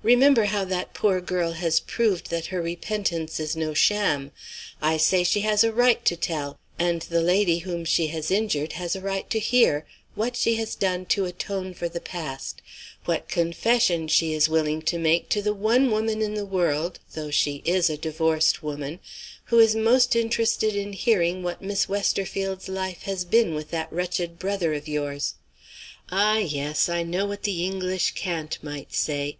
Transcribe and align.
Remember 0.00 0.44
how 0.44 0.64
that 0.66 0.94
poor 0.94 1.20
girl 1.20 1.54
has 1.54 1.80
proved 1.80 2.30
that 2.30 2.46
her 2.46 2.62
repentance 2.62 3.40
is 3.40 3.56
no 3.56 3.74
sham. 3.74 4.30
I 4.80 4.96
say, 4.96 5.24
she 5.24 5.40
has 5.40 5.64
a 5.64 5.72
right 5.72 6.04
to 6.04 6.14
tell, 6.14 6.60
and 6.78 7.02
the 7.02 7.20
lady 7.22 7.58
whom 7.58 7.84
she 7.84 8.06
has 8.08 8.30
injured 8.30 8.74
has 8.74 8.94
a 8.94 9.00
right 9.00 9.28
to 9.30 9.40
hear, 9.40 9.84
what 10.14 10.36
she 10.36 10.54
has 10.54 10.76
done 10.76 11.06
to 11.06 11.24
atone 11.24 11.74
for 11.74 11.88
the 11.88 12.00
past, 12.00 12.62
what 13.06 13.26
confession 13.26 14.06
she 14.06 14.32
is 14.32 14.48
willing 14.48 14.80
to 14.82 14.98
make 14.98 15.28
to 15.30 15.42
the 15.42 15.52
one 15.54 15.90
woman 15.90 16.22
in 16.22 16.34
the 16.34 16.46
world 16.46 17.00
(though 17.14 17.32
she 17.32 17.60
is 17.64 17.90
a 17.90 17.96
divorced 17.96 18.62
woman) 18.62 19.00
who 19.46 19.58
is 19.58 19.74
most 19.74 20.14
interested 20.14 20.76
in 20.76 20.92
hearing 20.92 21.42
what 21.42 21.60
Miss 21.60 21.88
Westerfield's 21.88 22.68
life 22.68 23.02
has 23.02 23.24
been 23.24 23.52
with 23.52 23.72
that 23.72 23.92
wretched 23.92 24.38
brother 24.38 24.72
of 24.74 24.86
yours. 24.86 25.34
Ah, 26.12 26.38
yes, 26.38 26.88
I 26.88 27.02
know 27.02 27.26
what 27.26 27.42
the 27.42 27.64
English 27.64 28.12
cant 28.12 28.58
might 28.62 28.94
say. 28.94 29.38